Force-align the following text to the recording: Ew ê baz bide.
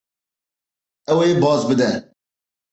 Ew 1.11 1.19
ê 1.27 1.29
baz 1.41 1.61
bide. 1.69 1.91